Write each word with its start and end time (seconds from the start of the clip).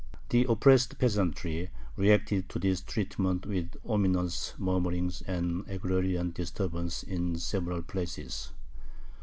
The 0.29 0.45
oppressed 0.49 0.97
peasantry 0.97 1.69
reacted 1.95 2.49
to 2.49 2.57
this 2.57 2.81
treatment 2.81 3.45
with 3.45 3.73
ominous 3.85 4.55
murmurings 4.57 5.21
and 5.27 5.63
agrarian 5.69 6.31
disturbances 6.31 7.03
in 7.07 7.35
several 7.37 7.83
places. 7.83 8.51